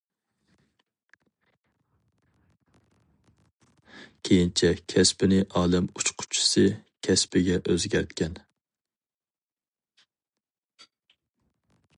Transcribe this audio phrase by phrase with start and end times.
[4.29, 6.65] كېيىنچە كەسپىنى ئالەم ئۇچقۇچىسى
[7.09, 8.41] كەسپىگە ئۆزگەرتكەن.